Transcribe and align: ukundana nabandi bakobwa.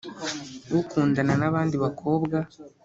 ukundana 0.79 1.33
nabandi 1.39 1.75
bakobwa. 1.83 2.37